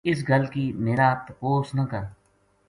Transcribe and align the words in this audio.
اِس 0.07 0.19
گل 0.29 0.43
کی 0.53 0.65
میرا 0.85 1.09
تپوس 1.25 1.67
نہ 1.77 1.83
کر 1.91 2.03